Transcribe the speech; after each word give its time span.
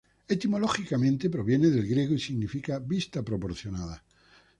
Etimológicamente 0.27 1.29
proviene 1.29 1.69
del 1.69 1.87
griego, 1.87 2.15
y 2.15 2.19
significa 2.19 2.79
"vista 2.79 3.21
proporcionada". 3.21 4.01